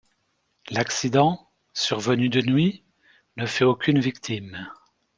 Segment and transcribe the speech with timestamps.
[0.71, 2.83] L'accident, survenu de nuit,
[3.37, 4.67] ne fait aucune victime.